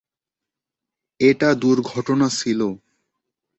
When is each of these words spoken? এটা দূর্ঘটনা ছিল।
এটা 1.19 1.49
দূর্ঘটনা 1.55 2.27
ছিল। 2.39 2.59